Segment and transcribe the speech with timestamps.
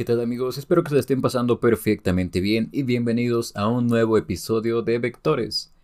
[0.00, 0.56] ¿Qué tal amigos?
[0.56, 5.74] Espero que se estén pasando perfectamente bien y bienvenidos a un nuevo episodio de Vectores.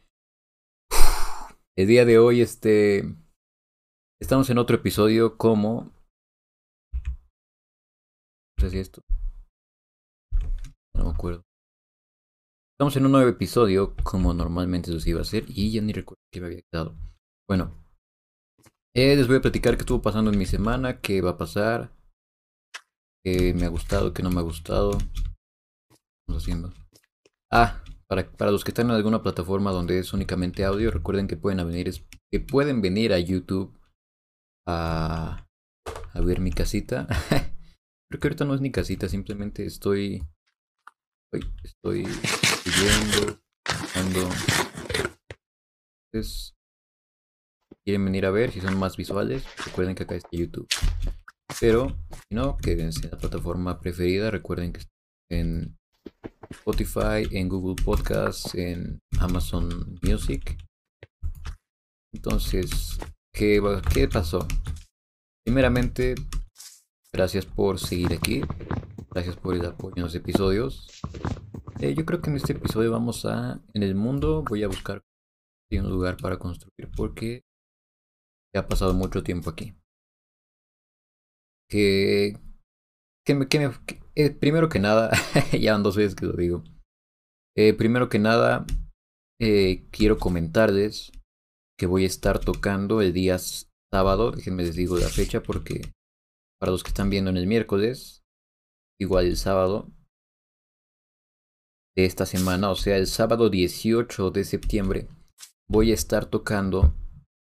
[1.77, 3.15] El día de hoy este
[4.19, 5.93] estamos en otro episodio como
[8.57, 9.03] no sé si esto
[10.95, 11.43] no me acuerdo.
[12.73, 16.23] Estamos en un nuevo episodio como normalmente se iba a hacer y ya ni recuerdo
[16.33, 16.97] que me había quedado.
[17.47, 17.71] Bueno,
[18.95, 21.96] eh, les voy a platicar qué estuvo pasando en mi semana, qué va a pasar,
[23.27, 24.93] que me ha gustado, que no me ha gustado.
[24.93, 26.73] Estamos haciendo.
[27.51, 31.37] Ah, para, para los que están en alguna plataforma donde es únicamente audio, recuerden que
[31.37, 31.93] pueden venir,
[32.31, 33.77] que pueden venir a YouTube
[34.65, 35.45] a,
[36.15, 37.09] ver mi casita.
[38.09, 40.23] Creo que ahorita no es mi casita, simplemente estoy.
[41.65, 43.41] Estoy viendo,
[43.83, 44.29] buscando.
[46.13, 46.55] Entonces,
[47.85, 50.69] quieren venir a ver si son más visuales, recuerden que acá está YouTube.
[51.61, 51.97] Pero,
[52.29, 54.31] si no, quédense en la plataforma preferida.
[54.31, 54.83] Recuerden que
[55.31, 55.77] en
[56.51, 60.59] Spotify, en Google Podcasts, en Amazon Music.
[62.13, 62.99] Entonces,
[63.33, 63.61] ¿qué,
[63.93, 64.47] qué pasó?
[65.45, 66.15] Primeramente,
[67.13, 68.43] gracias por seguir aquí.
[69.11, 71.01] Gracias por el apoyo en los episodios.
[71.81, 73.61] Eh, yo creo que en este episodio vamos a...
[73.73, 75.03] En el mundo voy a buscar
[75.71, 77.45] un lugar para construir porque
[78.55, 79.75] ya ha pasado mucho tiempo aquí
[81.69, 82.39] que,
[83.29, 85.11] me, que, eh, primero que nada,
[85.61, 86.65] ya van dos veces que lo digo,
[87.57, 88.67] eh, primero que nada,
[89.41, 91.13] eh, quiero comentarles
[91.79, 93.39] que voy a estar tocando el día
[93.93, 95.83] sábado, déjenme les digo la fecha porque
[96.59, 98.25] para los que están viendo en el miércoles,
[98.99, 99.91] igual el sábado
[101.97, 105.09] de esta semana, o sea, el sábado 18 de septiembre,
[105.69, 106.95] voy a estar tocando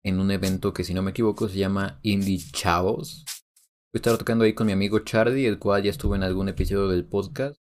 [0.05, 3.25] en un evento que si no me equivoco se llama Indie Chavos.
[3.93, 6.49] Voy a estar tocando ahí con mi amigo Charlie, el cual ya estuvo en algún
[6.49, 7.61] episodio del podcast.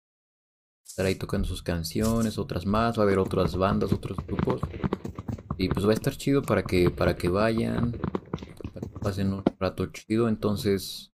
[0.86, 4.62] Estar ahí tocando sus canciones, otras más, va a haber otras bandas, otros grupos.
[5.58, 7.94] Y pues va a estar chido para que, para que vayan,
[8.74, 10.30] para que pasen un rato chido.
[10.30, 11.12] Entonces,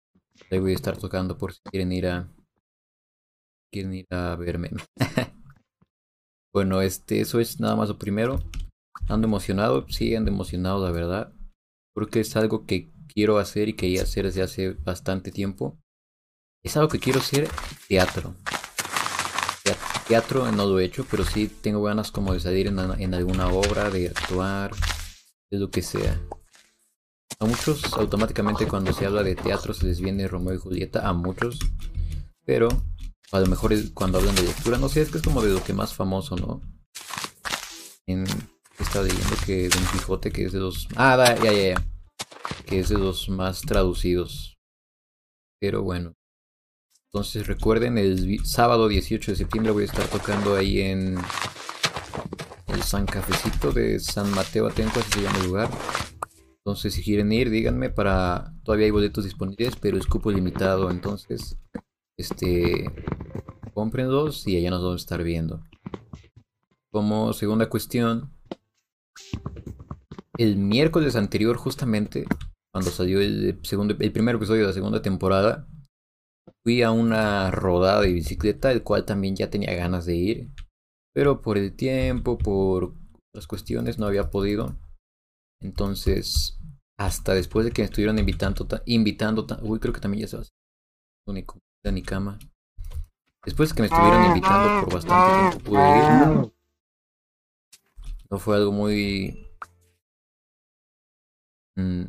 [0.50, 2.34] ahí voy a estar tocando por si quieren ir a.
[3.72, 4.72] Quieren ir a verme.
[6.52, 8.40] bueno, este, eso es nada más lo primero.
[9.08, 11.32] Ando emocionado, sí, ando emocionado, la verdad.
[11.94, 15.78] Porque es algo que quiero hacer y quería hacer desde hace bastante tiempo.
[16.64, 17.50] Es algo que quiero hacer
[17.88, 18.36] teatro.
[20.08, 23.90] Teatro no lo he hecho, pero sí tengo ganas como de salir en, alguna obra,
[23.90, 24.72] de actuar,
[25.50, 26.20] de lo que sea.
[27.40, 31.14] A muchos automáticamente cuando se habla de teatro se les viene Romeo y Julieta, a
[31.14, 31.60] muchos.
[32.46, 32.68] Pero
[33.32, 35.64] a lo mejor cuando hablan de lectura, no sé, es que es como de lo
[35.64, 36.62] que más famoso, ¿no?
[38.06, 38.26] En,
[38.80, 40.90] está leyendo que Don Quijote, que es de los...
[40.98, 41.93] Ah, ya, ya, ya
[42.66, 44.58] que es de los más traducidos.
[45.60, 46.14] Pero bueno.
[47.08, 51.18] Entonces recuerden, el sábado 18 de septiembre voy a estar tocando ahí en
[52.68, 55.70] el San Cafecito de San Mateo Atenco, así se llama el lugar.
[56.58, 58.54] Entonces si quieren ir, díganme para...
[58.64, 60.90] Todavía hay boletos disponibles, pero es cupo limitado.
[60.90, 61.58] Entonces,
[62.18, 62.86] este...
[63.74, 65.62] Cómprenlos y allá nos vamos a estar viendo.
[66.92, 68.32] Como segunda cuestión,
[70.38, 72.26] el miércoles anterior justamente,
[72.72, 75.68] cuando salió el, segundo, el primer episodio de la segunda temporada,
[76.64, 80.50] fui a una rodada de bicicleta, el cual también ya tenía ganas de ir,
[81.14, 82.96] pero por el tiempo, por
[83.34, 84.78] las cuestiones, no había podido.
[85.62, 86.60] Entonces,
[86.98, 90.44] hasta después de que me estuvieron invitando, invitando, uy, creo que también ya se va
[90.44, 92.40] a único, ni cama.
[93.46, 96.54] Después de que me estuvieron invitando por bastante tiempo pude ir.
[98.30, 99.43] No fue algo muy
[101.76, 102.04] Mm.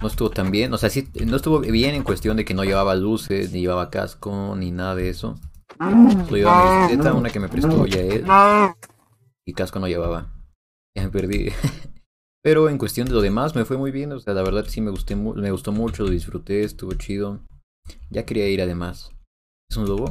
[0.00, 2.64] No estuvo tan bien, o sea, sí, no estuvo bien en cuestión de que no
[2.64, 5.36] llevaba luces, ni llevaba casco, ni nada de eso.
[5.78, 8.26] Solo una que me prestó ya él.
[9.46, 10.32] Y casco no llevaba.
[10.96, 11.50] Ya me perdí.
[12.42, 14.82] Pero en cuestión de lo demás me fue muy bien, o sea, la verdad sí
[14.82, 17.40] me, gusté, me gustó mucho, lo disfruté, estuvo chido.
[18.10, 19.10] Ya quería ir además.
[19.70, 20.10] ¿Es un lobo?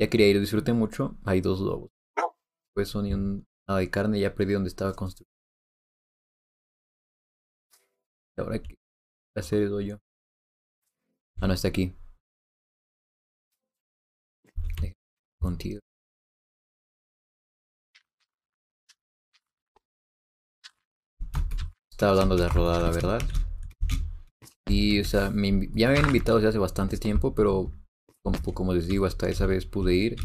[0.00, 1.16] Ya quería ir, disfruté mucho.
[1.24, 1.90] Hay dos lobos.
[2.74, 3.44] Pues son y un
[3.78, 5.30] de carne, ya perdí donde estaba construido.
[8.36, 8.74] Ahora que
[9.36, 9.98] hacer el yo.
[11.40, 11.94] Ah, no, está aquí.
[15.40, 15.80] Contigo.
[21.90, 23.20] Estaba hablando de rodada, ¿verdad?
[24.68, 27.72] Y, o sea, me, ya me habían invitado desde hace bastante tiempo, pero
[28.22, 30.16] como, como les digo, hasta esa vez pude ir.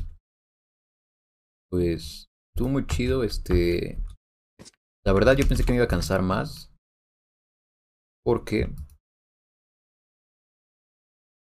[1.69, 4.01] Pues Estuvo muy chido, este...
[5.05, 6.73] La verdad yo pensé que me iba a cansar más.
[8.23, 8.73] Porque...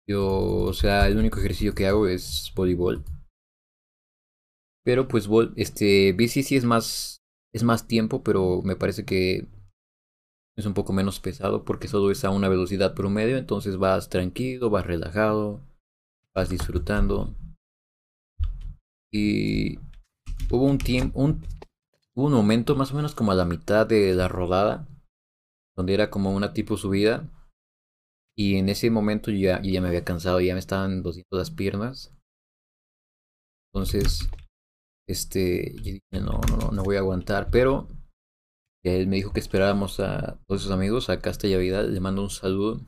[0.08, 3.04] Yo, o sea, el único ejercicio que hago es voleibol.
[4.86, 9.48] Pero pues este bici sí es más es más tiempo, pero me parece que
[10.56, 14.70] es un poco menos pesado porque solo es a una velocidad promedio, entonces vas tranquilo,
[14.70, 15.62] vas relajado,
[16.36, 17.36] vas disfrutando.
[19.12, 19.80] Y
[20.52, 21.44] hubo un tiempo, un,
[22.16, 24.88] un momento más o menos como a la mitad de la rodada,
[25.76, 27.30] donde era como una tipo subida.
[28.38, 32.14] Y en ese momento ya, ya me había cansado, ya me estaban dosiendo las piernas.
[33.74, 34.30] Entonces,
[35.08, 37.88] este, yo dije, no, no, no, voy a aguantar, pero
[38.84, 42.30] él me dijo que esperábamos a todos sus amigos, a Casta y le mando un
[42.30, 42.82] saludo.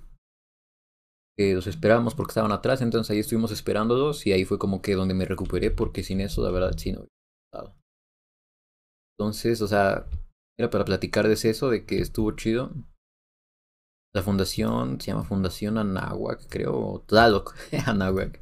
[1.37, 4.93] Que los esperábamos porque estaban atrás, entonces ahí estuvimos esperándolos y ahí fue como que
[4.93, 7.07] donde me recuperé porque sin eso la verdad sí no.
[9.17, 10.05] Entonces, o sea,
[10.57, 12.71] era para platicar de eso, de que estuvo chido.
[14.15, 17.55] La fundación se llama Fundación Anahuac, creo, o Tlaloc,
[17.87, 18.39] Anahuac.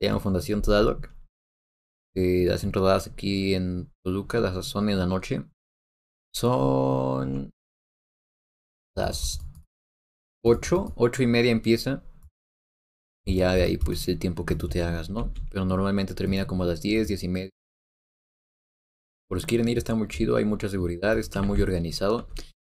[0.00, 1.10] Se llama Fundación Tlaloc.
[2.14, 5.44] Eh, hacen rodadas aquí en Toluca, las son en la noche.
[6.34, 7.50] Son
[8.96, 9.40] las
[10.44, 12.02] 8, 8 y media empieza.
[13.26, 15.32] Y ya de ahí pues el tiempo que tú te hagas, ¿no?
[15.50, 17.50] Pero normalmente termina como a las 10, 10 y media.
[19.28, 22.28] Por si quieren ir está muy chido, hay mucha seguridad, está muy organizado.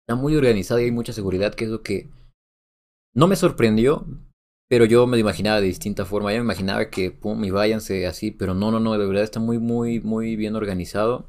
[0.07, 2.11] Está muy organizado y hay mucha seguridad, que es lo que
[3.15, 4.07] no me sorprendió,
[4.69, 6.33] pero yo me lo imaginaba de distinta forma.
[6.33, 9.41] Yo me imaginaba que pum y váyanse así, pero no, no, no, de verdad está
[9.41, 11.29] muy, muy, muy bien organizado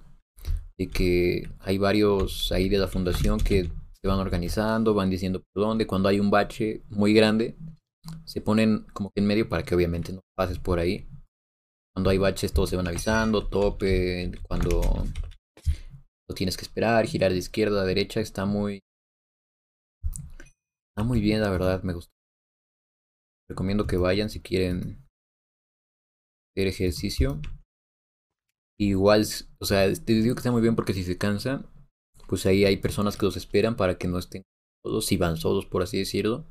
[0.78, 3.70] de que hay varios ahí de la fundación que
[4.02, 7.56] se van organizando, van diciendo por dónde, cuando hay un bache muy grande,
[8.26, 11.08] se ponen como que en medio para que obviamente no pases por ahí.
[11.96, 14.82] Cuando hay baches todos se van avisando, tope, cuando
[16.28, 18.82] lo tienes que esperar, girar de izquierda a derecha, está muy...
[20.90, 22.12] Está muy bien, la verdad, me gusta.
[23.50, 25.06] Recomiendo que vayan si quieren
[26.52, 27.42] hacer ejercicio.
[28.78, 29.26] Igual,
[29.60, 31.72] o sea, te digo que está muy bien porque si se cansa,
[32.28, 34.44] pues ahí hay personas que los esperan para que no estén
[34.84, 36.46] solos, si van solos, por así decirlo.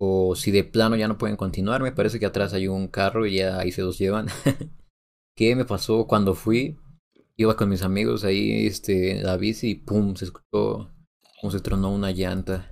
[0.00, 3.26] O si de plano ya no pueden continuar, me parece que atrás hay un carro
[3.26, 4.26] y ya ahí se los llevan.
[5.36, 6.78] ¿Qué me pasó cuando fui?
[7.36, 10.90] Iba con mis amigos ahí, este, la bici y pum, se escuchó
[11.40, 12.70] como se tronó una llanta.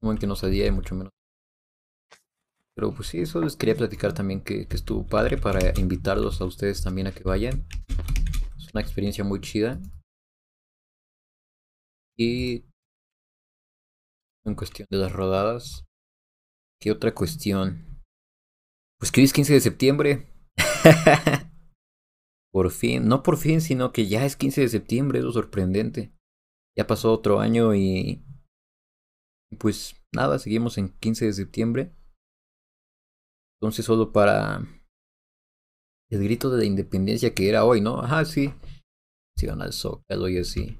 [0.00, 1.12] Como en que no salía y mucho menos
[2.78, 6.80] pero pues sí, eso les quería platicar también que, estuvo padre para invitarlos a ustedes
[6.80, 7.66] también a que vayan.
[8.56, 9.80] Es una experiencia muy chida.
[12.16, 12.62] Y
[14.48, 15.86] en cuestión de las rodadas,
[16.80, 18.02] ¿qué otra cuestión?
[18.98, 20.32] Pues que hoy es 15 de septiembre.
[22.52, 26.12] por fin, no por fin, sino que ya es 15 de septiembre, es sorprendente.
[26.76, 28.24] Ya pasó otro año y
[29.58, 31.94] pues nada, seguimos en 15 de septiembre.
[33.60, 34.60] Entonces solo para
[36.10, 38.00] el grito de la independencia que era hoy, ¿no?
[38.00, 38.52] Ajá, sí.
[39.36, 40.78] Se van al Zócalo y así.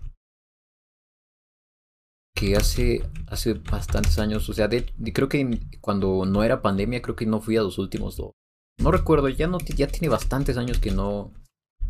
[2.39, 7.27] Que hace, hace bastantes años, o sea, creo que cuando no era pandemia, creo que
[7.27, 8.33] no fui a los últimos dos.
[8.81, 11.33] No recuerdo, ya, no, ya tiene bastantes años que no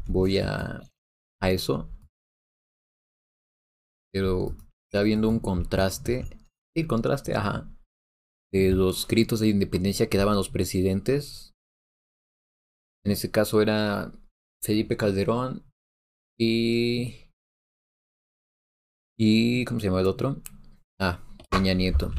[0.06, 0.80] voy a,
[1.40, 1.90] a eso.
[4.10, 6.24] Pero está viendo un contraste.
[6.74, 7.70] Sí, contraste, ajá
[8.52, 11.54] de los gritos de independencia que daban los presidentes.
[13.04, 14.12] En ese caso era
[14.62, 15.64] Felipe Calderón
[16.38, 17.27] y...
[19.18, 20.42] ¿Y cómo se llama el otro?
[21.00, 22.12] Ah, Peña Nieto.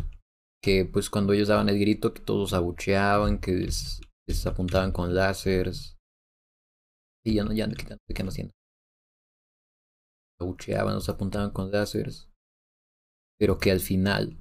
[0.62, 4.02] Que pues cuando ellos daban el grito que todos abucheaban, que les,
[4.46, 5.98] apuntaban con láseres.
[7.26, 8.54] Y ya no, ya, ¿qué, qué no haciendo?
[10.40, 12.30] Abucheaban, nos apuntaban con láseres.
[13.40, 14.38] Pero que al final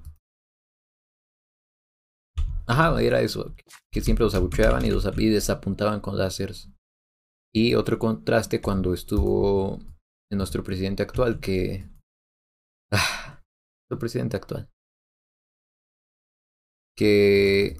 [2.69, 3.55] Ajá, era eso,
[3.91, 6.69] que siempre los abucheaban y los desapuntaban con láseres.
[7.51, 9.79] Y otro contraste cuando estuvo
[10.31, 11.89] en nuestro presidente actual, que...
[13.89, 14.69] Nuestro presidente actual.
[16.95, 17.75] Que...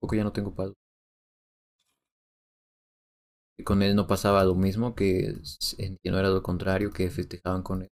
[0.00, 0.74] Poco ya no tengo palo.
[3.58, 5.34] Y con él no pasaba lo mismo, que
[6.04, 7.88] no era lo contrario, que festejaban con él.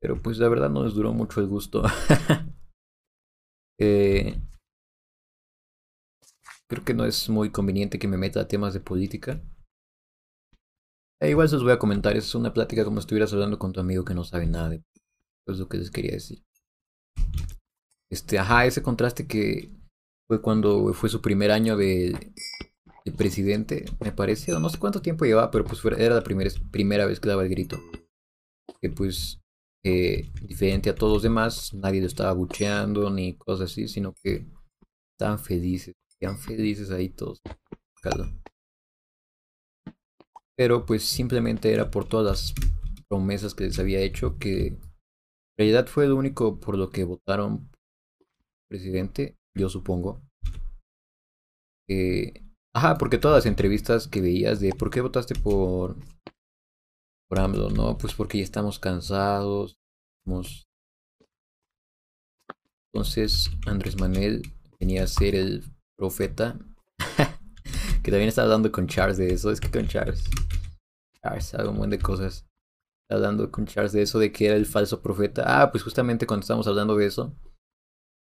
[0.00, 1.82] Pero pues la verdad no les duró mucho el gusto.
[3.80, 4.40] Eh,
[6.68, 9.40] creo que no es muy conveniente que me meta a temas de política.
[11.20, 13.72] E igual se los voy a comentar, es una plática como si estuvieras hablando con
[13.72, 14.82] tu amigo que no sabe nada de
[15.46, 16.42] es lo que les quería decir.
[18.10, 19.70] Este, ajá, ese contraste que
[20.26, 22.32] fue cuando fue su primer año de,
[23.16, 27.20] presidente, me parece, no sé cuánto tiempo llevaba, pero pues era la primera, primera vez
[27.20, 27.78] que daba el grito.
[28.80, 29.40] Que pues
[29.84, 34.46] eh, diferente a todos los demás, nadie lo estaba bucheando ni cosas así, sino que
[35.12, 37.40] estaban felices, estaban felices ahí todos.
[40.56, 42.54] Pero pues simplemente era por todas las
[43.08, 44.80] promesas que les había hecho que en
[45.58, 47.70] realidad fue lo único por lo que votaron
[48.68, 50.20] presidente, yo supongo.
[51.88, 52.42] Eh,
[52.74, 55.96] ajá, porque todas las entrevistas que veías de por qué votaste por
[57.28, 59.76] por AMLO, no, pues porque ya estamos cansados.
[62.92, 64.42] Entonces Andrés Manuel
[64.78, 65.64] venía a ser el
[65.96, 66.58] profeta.
[68.04, 69.50] Que también estaba hablando con Charles de eso.
[69.50, 70.22] Es que con Charles.
[71.20, 72.46] Charles sabe un montón de cosas.
[73.02, 75.42] Estaba hablando con Charles de eso, de que era el falso profeta.
[75.44, 77.34] Ah, pues justamente cuando estábamos hablando de eso.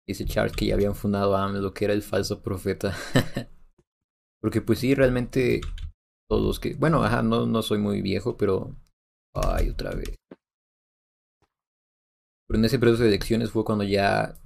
[0.08, 2.96] Dice Charles que ya habían fundado a AMLO, que era el falso profeta.
[4.40, 5.60] Porque pues sí, realmente
[6.28, 6.74] todos los que...
[6.74, 8.76] Bueno, ajá, no, no soy muy viejo, pero
[9.36, 10.16] Ay, otra vez.
[12.46, 14.38] Pero en ese proceso de elecciones fue cuando ya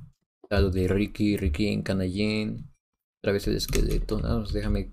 [0.50, 2.70] lo de Ricky, Ricky en Canallén.
[3.22, 4.20] Otra vez el esqueleto.
[4.20, 4.90] No, pues déjame.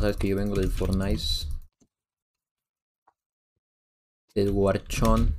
[0.00, 1.22] Sabes que yo vengo del Fortnite.
[4.34, 5.36] Del Warchón.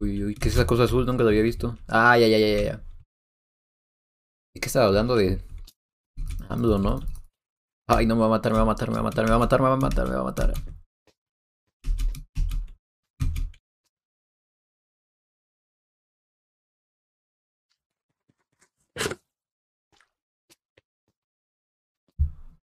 [0.00, 1.06] Uy, uy, ¿qué es esa cosa azul?
[1.06, 1.78] Nunca lo había visto.
[1.86, 2.84] Ah, ya, ya, ya, ya.
[4.52, 5.40] ¿Y qué estaba hablando de
[6.48, 7.00] AMLO, no?
[7.86, 9.30] Ay, no me va a matar, me va a matar, me va a matar, me
[9.30, 10.54] va a matar, me va a matar, me va a matar.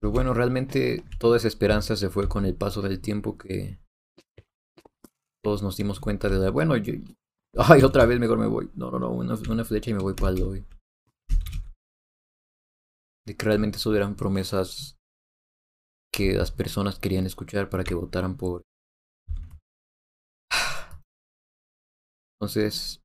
[0.07, 3.77] Pero bueno, realmente toda esa esperanza se fue con el paso del tiempo que
[5.43, 6.49] todos nos dimos cuenta de la...
[6.49, 6.93] Bueno, yo...
[7.57, 8.71] Ay, otra vez mejor me voy.
[8.73, 10.65] No, no, no, una, flecha y me voy para el hoy
[13.25, 14.95] de que realmente eso eran promesas
[16.13, 18.61] que las personas querían escuchar para que votaran por.
[22.39, 23.01] Entonces,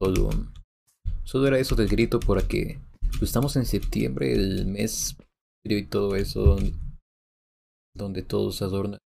[0.00, 0.30] solo,
[1.24, 2.89] solo era eso del grito por que pues,
[3.20, 5.16] estamos en septiembre, el mes
[5.64, 6.58] y todo eso,
[7.94, 8.98] donde, todos adornan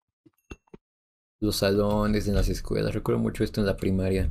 [1.40, 2.94] los salones en las escuelas.
[2.94, 4.30] Recuerdo mucho esto en la primaria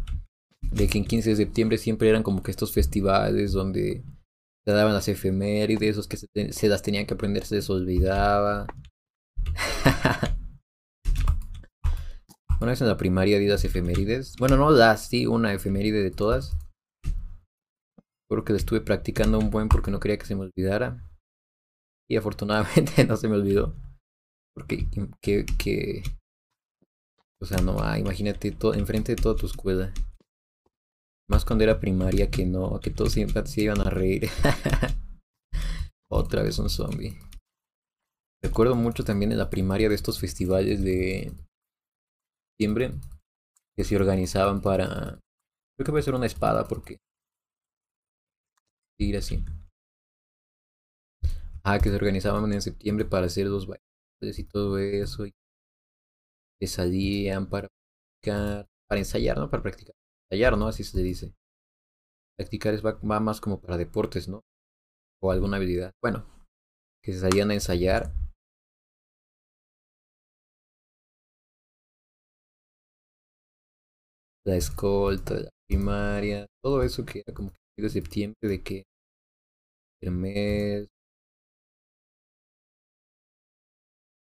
[0.62, 4.04] de que en 15 de septiembre siempre eran como que estos festivales donde
[4.66, 6.30] se daban las efemérides, esos que se,
[6.70, 8.68] las tenían que aprender se les olvidaba.
[12.62, 14.36] una vez en la primaria di las efemérides.
[14.38, 16.56] Bueno, no las, sí, una efeméride de todas.
[18.32, 21.06] Creo que la estuve practicando un buen porque no quería que se me olvidara.
[22.10, 23.76] Y afortunadamente no se me olvidó.
[24.56, 24.88] Porque
[25.22, 26.04] que, que
[27.42, 29.92] o sea, no, ah, imagínate todo, enfrente de toda tu escuela.
[31.28, 34.30] Más cuando era primaria que no, que todos siempre se iban a reír.
[36.12, 37.18] Otra vez un zombie.
[38.44, 41.34] Recuerdo mucho también en la primaria de estos festivales de
[42.52, 42.92] septiembre
[43.76, 45.20] que se organizaban para.
[45.76, 46.98] Creo que voy a ser una espada porque.
[49.04, 49.44] Ir así.
[51.64, 55.26] Ah, que se organizaban en septiembre para hacer los bailes y todo eso.
[55.26, 55.34] Y
[56.60, 57.68] que salían para
[58.22, 59.50] practicar, para ensayar, ¿no?
[59.50, 59.96] Para practicar
[60.32, 60.68] ensayar, ¿no?
[60.68, 61.34] Así se le dice.
[62.38, 64.42] Practicar es, va, más como para deportes, ¿no?
[65.22, 65.92] O alguna habilidad.
[66.02, 66.26] Bueno,
[67.04, 68.14] que se salían a ensayar.
[74.46, 78.84] La escolta, la primaria, todo eso que era como que de septiembre de que
[80.02, 80.88] Ver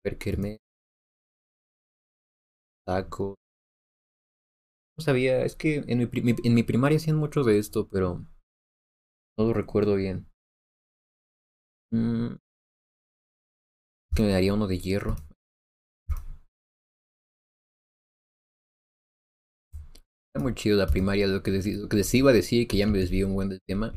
[0.06, 0.60] Hermes,
[2.86, 3.36] tacos,
[4.98, 8.26] no sabía, es que en mi, en mi primaria hacían mucho de esto, pero
[9.38, 10.28] no lo recuerdo bien.
[11.92, 12.36] Mm.
[14.16, 15.16] que me daría uno de hierro.
[20.28, 22.78] Está muy chido la primaria, lo que, les, lo que les iba a decir, que
[22.78, 23.92] ya me desvío un buen tema.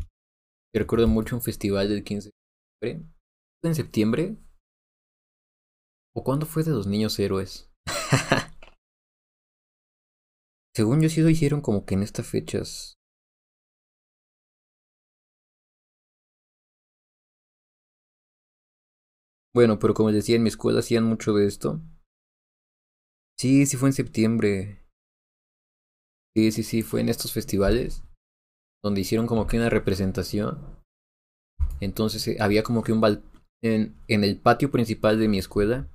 [0.74, 3.10] Recuerdo mucho un festival del 15 de septiembre.
[3.62, 4.36] ¿En septiembre?
[6.14, 7.70] ¿O cuándo fue de los niños héroes?
[10.74, 12.98] Según yo sí lo hicieron como que en estas fechas.
[19.54, 21.82] Bueno, pero como les decía, en mi escuela hacían mucho de esto.
[23.38, 24.84] Sí, sí fue en septiembre.
[26.34, 28.02] Sí, sí, sí, fue en estos festivales.
[28.82, 30.78] Donde hicieron como que una representación.
[31.80, 33.22] Entonces eh, había como que un bal
[33.62, 35.88] en, el patio principal de mi escuela.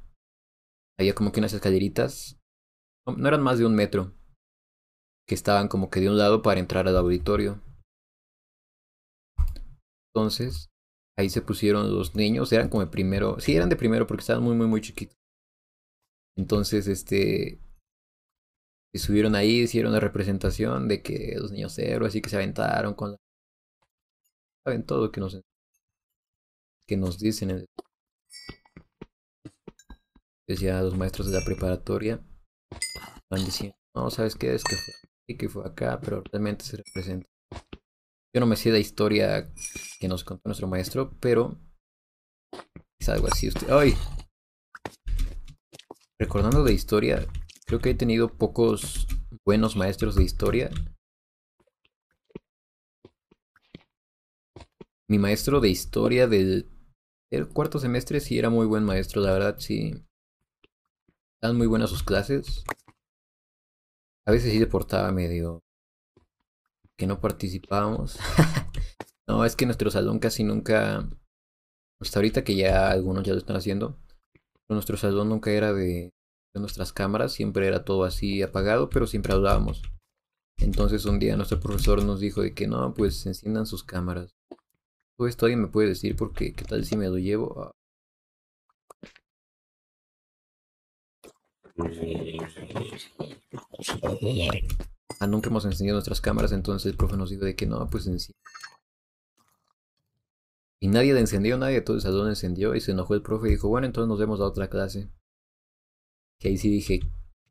[1.00, 2.40] Había como que unas escaleritas.
[3.06, 4.14] no eran más de un metro
[5.28, 7.62] que estaban como que de un lado para entrar al auditorio.
[10.14, 10.70] Entonces,
[11.18, 14.44] ahí se pusieron los niños, eran como de primero, sí, eran de primero porque estaban
[14.44, 15.16] muy, muy, muy chiquitos.
[16.38, 17.60] Entonces, este,
[18.94, 22.94] se subieron ahí, hicieron la representación de que los niños héroes y que se aventaron
[22.94, 23.18] con la...
[24.66, 25.42] Saben todo que nos,
[26.88, 27.66] que nos dicen.
[30.48, 32.24] Decía los maestros de la preparatoria,
[33.32, 34.54] van diciendo, no, ¿sabes qué?
[34.54, 37.28] Es que fue aquí, que fue acá, pero realmente se representa.
[38.36, 39.52] Yo no me sé la historia
[40.00, 41.58] que nos contó nuestro maestro, pero
[43.00, 43.48] es algo así.
[43.48, 43.96] Usted, ¡ay!
[46.20, 47.26] Recordando de historia,
[47.74, 49.08] creo que he tenido pocos
[49.44, 50.70] buenos maestros de historia.
[55.10, 56.70] Mi maestro de historia del,
[57.52, 59.92] cuarto semestre sí era muy buen maestro, la verdad sí.
[61.42, 62.64] Eran muy buenas sus clases.
[64.28, 65.64] A veces sí se portaba medio
[66.96, 68.20] que no participábamos.
[69.28, 71.10] no, es que nuestro salón casi nunca,
[72.00, 73.98] hasta ahorita que ya algunos ya lo están haciendo,
[74.68, 76.14] pero nuestro salón nunca era de,
[76.60, 79.82] nuestras cámaras, siempre era todo así apagado, pero siempre hablábamos.
[80.58, 84.36] Entonces un día nuestro profesor nos dijo de que no, pues enciendan sus cámaras.
[85.18, 87.74] Todo esto alguien me puede decir porque qué tal si me lo llevo.
[95.20, 98.06] Ah, nunca hemos encendido nuestras cámaras, entonces el profe nos dijo de que no, pues
[98.08, 98.40] enciende.
[100.80, 103.48] Y nadie le encendió, nadie de todo el salón encendió y se enojó el profe
[103.48, 105.10] y dijo, bueno, entonces nos vemos a otra clase.
[106.44, 107.00] Que ahí sí dije,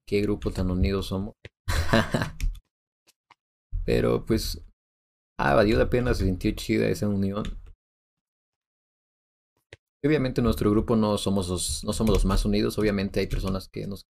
[0.06, 1.32] qué grupo tan unidos somos.
[3.86, 4.62] Pero pues,
[5.40, 7.44] ah, valió la pena, se sintió chida esa unión.
[10.04, 13.86] Obviamente nuestro grupo no somos los, no somos los más unidos, obviamente hay personas que
[13.86, 14.02] nos...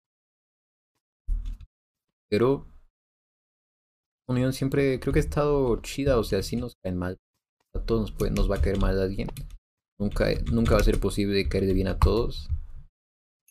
[2.29, 2.67] Pero
[4.27, 7.18] unión siempre creo que ha estado chida, o sea, si nos caen mal.
[7.73, 9.29] A todos nos, puede, va a caer mal a alguien.
[10.01, 12.49] Nunca, nunca va a ser posible caer de bien a todos.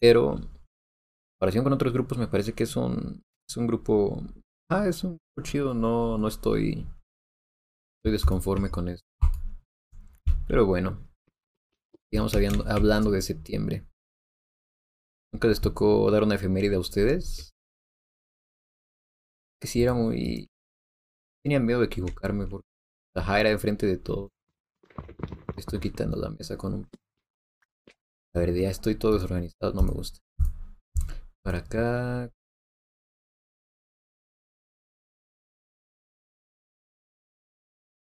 [0.02, 0.51] Pero,
[1.41, 4.21] comparación con otros grupos, me parece que es un, es un grupo.
[4.69, 5.73] Ah, es un grupo chido.
[5.73, 6.88] No, no estoy.
[7.97, 9.04] Estoy desconforme con eso.
[10.47, 11.10] Pero bueno.
[12.12, 12.36] Sigamos
[12.67, 13.88] hablando de septiembre.
[15.34, 17.49] ¿Nunca les tocó dar una efeméride a ustedes?
[19.60, 20.47] Que si era muy
[21.43, 22.67] Tenía miedo de equivocarme porque
[23.15, 24.30] la era enfrente de todo.
[25.58, 26.89] Estoy quitando la mesa con un...
[28.36, 30.19] A ver, ya estoy todo desorganizado, no me gusta.
[31.43, 32.32] Para acá...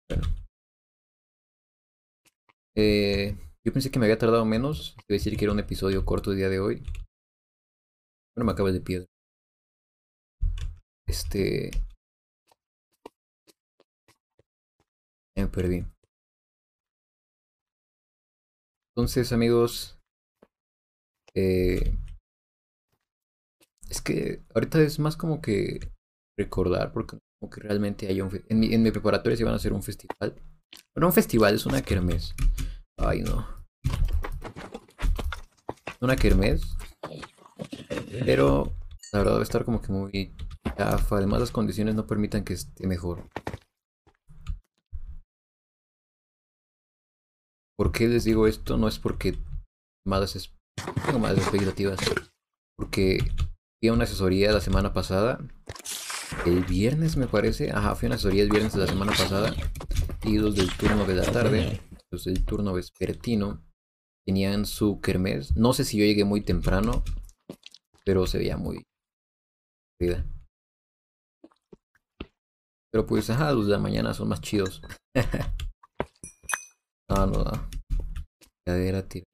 [0.09, 0.27] Bueno.
[2.75, 4.95] Eh, yo pensé que me había tardado menos.
[5.05, 6.83] Quiero decir que era un episodio corto el día de hoy.
[8.35, 9.07] Bueno, me acabas de piedra.
[11.07, 11.71] Este...
[15.35, 15.85] me perdí.
[18.95, 19.97] Entonces, amigos,
[21.35, 21.93] eh,
[23.89, 25.91] es que ahorita es más como que
[26.37, 28.43] recordar, porque como que realmente hay un...
[28.49, 30.35] En mi, en mi preparatoria se van a hacer un festival.
[30.95, 32.33] Bueno, un festival es una kermés.
[32.97, 33.47] Ay, no.
[36.01, 36.61] Una kermés.
[38.25, 38.73] Pero
[39.13, 40.35] la verdad va a estar como que muy
[40.77, 41.17] chafa.
[41.17, 43.29] Además las condiciones no permitan que esté mejor.
[47.77, 48.77] ¿Por qué les digo esto?
[48.77, 49.37] No es porque
[50.05, 50.51] malas
[51.05, 51.99] tengo malas expectativas.
[52.75, 53.19] Porque
[53.79, 55.39] fui a una asesoría la semana pasada.
[56.45, 57.71] El viernes me parece.
[57.71, 59.53] Ajá, fui a una asesoría el viernes de la semana pasada.
[60.23, 63.63] Y los del turno de la tarde, los del turno vespertino,
[64.25, 65.55] tenían su kermés.
[65.55, 67.03] No sé si yo llegué muy temprano,
[68.03, 68.83] pero se veía muy
[69.99, 70.25] vida.
[72.91, 74.81] Pero pues, ajá, los de la mañana son más chidos.
[77.09, 77.69] No, no, no.
[78.65, 79.26] Cadera, tira.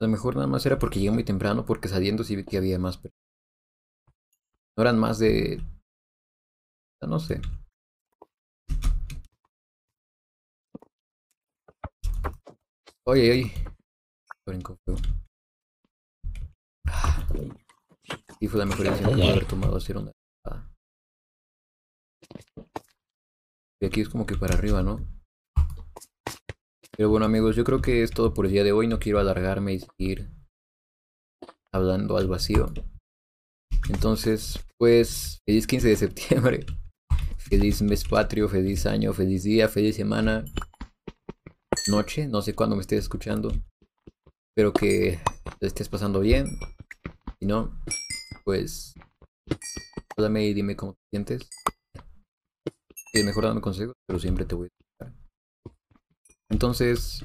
[0.00, 2.58] A lo mejor nada más era porque llegué muy temprano, porque saliendo sí vi que
[2.58, 3.20] había más personas.
[4.76, 5.62] No eran más de...
[7.00, 7.40] No sé.
[13.04, 13.52] Oye, oye.
[18.40, 20.12] Y fue la mejor decisión de haber tomado hacer una
[23.86, 25.00] aquí es como que para arriba, ¿no?
[26.96, 28.86] Pero bueno amigos, yo creo que es todo por el día de hoy.
[28.86, 30.30] No quiero alargarme y seguir
[31.72, 32.72] hablando al vacío.
[33.88, 36.66] Entonces, pues, feliz 15 de septiembre.
[37.36, 40.46] Feliz mes patrio, feliz año, feliz día, feliz semana.
[41.88, 43.52] Noche, no sé cuándo me estés escuchando.
[44.48, 45.20] Espero que
[45.58, 46.46] te estés pasando bien.
[47.38, 47.78] Si no,
[48.44, 48.94] pues,
[50.16, 51.50] háblame y dime cómo te sientes.
[53.12, 54.83] es mejor darme consejos, pero siempre te voy a.
[56.54, 57.24] Entonces,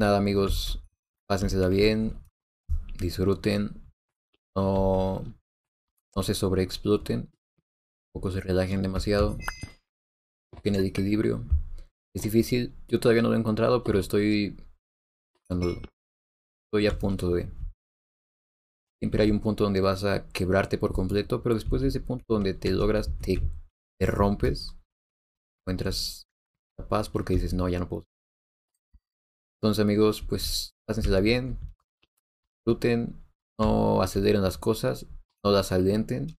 [0.00, 0.82] nada amigos,
[1.28, 2.18] pásensela bien,
[2.98, 3.70] disfruten,
[4.56, 5.22] no,
[6.16, 7.30] no se sobreexploten,
[8.12, 9.38] poco se relajen demasiado,
[10.60, 11.44] tiene el equilibrio.
[12.16, 14.56] Es difícil, yo todavía no lo he encontrado, pero estoy
[15.48, 17.48] estoy a punto de
[19.00, 22.24] siempre hay un punto donde vas a quebrarte por completo, pero después de ese punto
[22.26, 23.40] donde te logras, te,
[24.00, 24.76] te rompes,
[25.60, 26.24] encuentras
[26.76, 28.02] la paz porque dices, no, ya no puedo.
[29.62, 31.58] Entonces amigos, pues pásensela bien,
[32.58, 33.22] disfruten,
[33.60, 35.06] no aceleren las cosas,
[35.44, 36.36] no las alenten.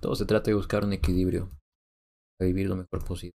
[0.00, 1.48] Todo se trata de buscar un equilibrio
[2.36, 3.36] para vivir lo mejor posible.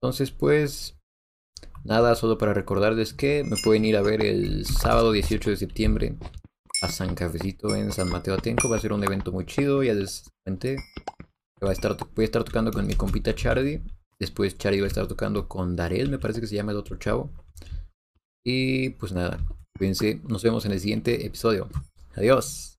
[0.00, 0.98] Entonces, pues,
[1.84, 6.18] nada, solo para recordarles que me pueden ir a ver el sábado 18 de septiembre
[6.82, 8.68] a San Cafecito en San Mateo Atenco.
[8.68, 10.76] Va a ser un evento muy chido, ya les comenté.
[11.64, 13.82] Va a estar, voy a estar tocando con mi compita Chardy.
[14.20, 16.96] Después Chardy va a estar tocando con Darel, me parece que se llama el otro
[16.98, 17.30] chavo.
[18.44, 19.38] Y pues nada,
[19.76, 21.68] cuídense, nos vemos en el siguiente episodio.
[22.14, 22.77] Adiós.